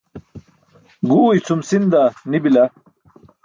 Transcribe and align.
Guu 1.09 1.33
icʰum 1.37 1.61
sinda 1.69 2.01
nibila 2.29 2.63